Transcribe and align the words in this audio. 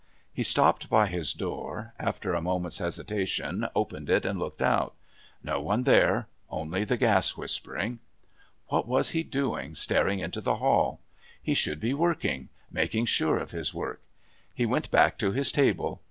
He 0.33 0.41
stopped 0.41 0.89
by 0.89 1.05
his 1.05 1.31
door, 1.31 1.93
after 1.99 2.33
a 2.33 2.41
moment's 2.41 2.79
hesitation 2.79 3.67
opened 3.75 4.09
it 4.09 4.25
and 4.25 4.39
looked 4.39 4.63
out. 4.63 4.95
No 5.43 5.61
one 5.61 5.83
there, 5.83 6.27
only 6.49 6.83
the 6.83 6.97
gas 6.97 7.37
whispering. 7.37 7.99
What 8.69 8.87
was 8.87 9.09
he 9.09 9.21
doing, 9.21 9.75
staring 9.75 10.17
into 10.17 10.41
the 10.41 10.55
hall? 10.55 11.01
He 11.39 11.53
should 11.53 11.79
be 11.79 11.93
working, 11.93 12.49
making 12.71 13.05
sure 13.05 13.37
of 13.37 13.51
his 13.51 13.75
work. 13.75 14.01
He 14.55 14.65
went 14.65 14.89
back 14.89 15.19
to 15.19 15.33
his 15.33 15.51
table. 15.51 15.99